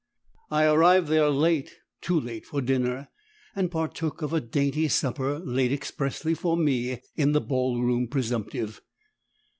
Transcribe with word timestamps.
I 0.49 0.65
arrived 0.65 1.09
there 1.09 1.29
late 1.29 1.75
too 2.01 2.19
late 2.19 2.43
for 2.47 2.59
dinner 2.59 3.09
and 3.55 3.69
partook 3.69 4.23
of 4.23 4.33
a 4.33 4.41
dainty 4.41 4.87
supper 4.87 5.37
laid 5.37 5.71
expressly 5.71 6.33
for 6.33 6.57
me 6.57 7.03
in 7.15 7.33
the 7.33 7.39
ball 7.41 7.79
room 7.79 8.07
presumptive. 8.07 8.81